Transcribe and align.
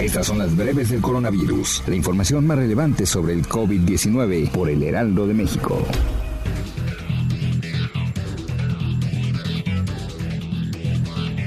Estas 0.00 0.26
son 0.26 0.38
las 0.38 0.56
breves 0.56 0.88
del 0.88 1.02
coronavirus. 1.02 1.82
La 1.86 1.94
información 1.94 2.46
más 2.46 2.56
relevante 2.56 3.04
sobre 3.04 3.34
el 3.34 3.46
COVID-19 3.46 4.50
por 4.50 4.70
el 4.70 4.82
Heraldo 4.82 5.26
de 5.26 5.34
México. 5.34 5.78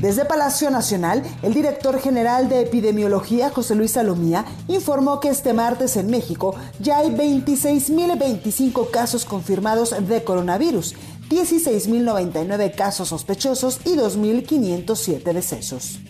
Desde 0.00 0.24
Palacio 0.24 0.68
Nacional, 0.70 1.22
el 1.42 1.54
director 1.54 2.00
general 2.00 2.48
de 2.48 2.62
epidemiología, 2.62 3.50
José 3.50 3.76
Luis 3.76 3.92
Salomía, 3.92 4.44
informó 4.66 5.20
que 5.20 5.28
este 5.28 5.52
martes 5.52 5.96
en 5.96 6.10
México 6.10 6.56
ya 6.80 6.98
hay 6.98 7.10
26.025 7.10 8.90
casos 8.90 9.24
confirmados 9.26 9.94
de 10.08 10.24
coronavirus, 10.24 10.96
16.099 11.28 12.74
casos 12.74 13.10
sospechosos 13.10 13.78
y 13.84 13.90
2.507 13.90 15.32
decesos. 15.34 16.00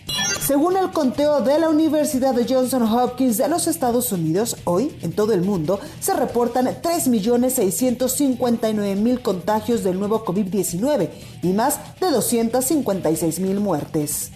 Según 0.51 0.75
el 0.75 0.91
conteo 0.91 1.39
de 1.39 1.57
la 1.59 1.69
Universidad 1.69 2.35
de 2.35 2.45
Johnson 2.45 2.83
Hopkins 2.83 3.37
de 3.37 3.47
los 3.47 3.67
Estados 3.67 4.11
Unidos, 4.11 4.57
hoy 4.65 4.93
en 5.01 5.13
todo 5.13 5.31
el 5.31 5.43
mundo 5.43 5.79
se 6.01 6.13
reportan 6.13 6.65
3.659.000 6.65 9.21
contagios 9.21 9.85
del 9.85 9.97
nuevo 9.97 10.25
COVID-19 10.25 11.09
y 11.41 11.53
más 11.53 11.79
de 12.01 12.07
256.000 12.07 13.61
muertes. 13.61 14.31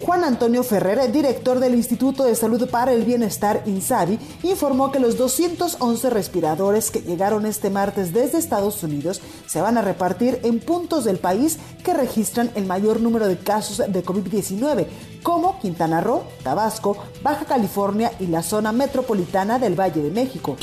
Juan 0.00 0.24
Antonio 0.24 0.62
Ferrer, 0.62 1.10
director 1.10 1.58
del 1.58 1.74
Instituto 1.74 2.24
de 2.24 2.34
Salud 2.34 2.68
para 2.68 2.92
el 2.92 3.04
Bienestar 3.04 3.62
INSABI, 3.64 4.18
informó 4.42 4.92
que 4.92 5.00
los 5.00 5.16
211 5.16 6.10
respiradores 6.10 6.90
que 6.90 7.00
llegaron 7.00 7.46
este 7.46 7.70
martes 7.70 8.12
desde 8.12 8.38
Estados 8.38 8.82
Unidos 8.82 9.22
se 9.46 9.60
van 9.60 9.78
a 9.78 9.82
repartir 9.82 10.40
en 10.44 10.60
puntos 10.60 11.04
del 11.04 11.18
país 11.18 11.58
que 11.82 11.94
registran 11.94 12.50
el 12.54 12.66
mayor 12.66 13.00
número 13.00 13.26
de 13.26 13.38
casos 13.38 13.78
de 13.78 14.04
COVID-19, 14.04 14.86
como 15.22 15.55
Quintana 15.58 16.00
Roo, 16.00 16.24
Tabasco, 16.42 16.96
Baja 17.22 17.44
California 17.44 18.12
y 18.18 18.26
la 18.26 18.42
zona 18.42 18.72
metropolitana 18.72 19.58
del 19.58 19.78
Valle 19.78 20.02
de 20.02 20.10
México. 20.10 20.56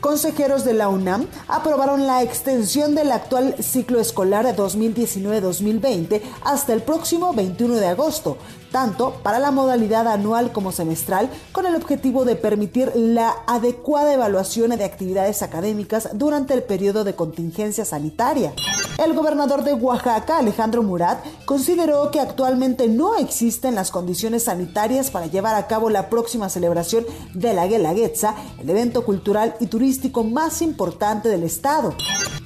Consejeros 0.00 0.64
de 0.64 0.74
la 0.74 0.88
UNAM 0.88 1.26
aprobaron 1.48 2.06
la 2.06 2.22
extensión 2.22 2.94
del 2.94 3.10
actual 3.10 3.56
ciclo 3.58 3.98
escolar 3.98 4.46
2019-2020 4.54 6.22
hasta 6.44 6.72
el 6.72 6.82
próximo 6.82 7.32
21 7.32 7.74
de 7.74 7.88
agosto, 7.88 8.38
tanto 8.70 9.14
para 9.24 9.40
la 9.40 9.50
modalidad 9.50 10.06
anual 10.06 10.52
como 10.52 10.70
semestral, 10.70 11.28
con 11.50 11.66
el 11.66 11.74
objetivo 11.74 12.24
de 12.24 12.36
permitir 12.36 12.92
la 12.94 13.34
adecuada 13.48 14.14
evaluación 14.14 14.70
de 14.70 14.84
actividades 14.84 15.42
académicas 15.42 16.10
durante 16.12 16.54
el 16.54 16.62
periodo 16.62 17.02
de 17.02 17.16
contingencia 17.16 17.84
sanitaria. 17.84 18.52
El 18.98 19.14
gobernador 19.14 19.64
de 19.64 19.74
Oaxaca, 19.74 20.38
Alejandro 20.38 20.82
Murat, 20.82 21.24
consideró 21.44 22.10
que 22.10 22.20
actualmente 22.20 22.88
no 22.88 23.16
existen 23.16 23.74
las 23.74 23.90
condiciones 23.90 24.44
sanitarias 24.44 25.10
para 25.10 25.26
llevar 25.26 25.54
a 25.54 25.66
cabo 25.66 25.88
la 25.88 26.08
próxima 26.08 26.48
celebración 26.48 27.04
de 27.32 27.54
la 27.54 27.66
Guelaguetza, 27.66 28.34
el 28.60 28.68
evento 28.70 29.04
cultural 29.04 29.54
y 29.60 29.66
turístico 29.66 29.87
más 30.24 30.62
importante 30.62 31.28
del 31.28 31.42
estado. 31.42 31.94